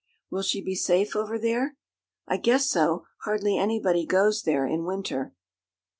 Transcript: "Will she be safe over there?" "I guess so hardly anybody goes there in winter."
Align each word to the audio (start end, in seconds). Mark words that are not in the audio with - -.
"Will 0.31 0.41
she 0.41 0.63
be 0.63 0.73
safe 0.73 1.15
over 1.15 1.37
there?" 1.37 1.77
"I 2.25 2.37
guess 2.37 2.67
so 2.67 3.05
hardly 3.25 3.59
anybody 3.59 4.03
goes 4.03 4.41
there 4.41 4.65
in 4.65 4.83
winter." 4.83 5.35